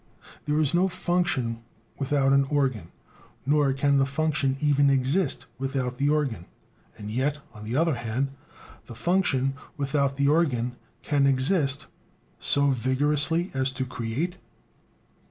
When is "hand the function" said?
7.93-9.53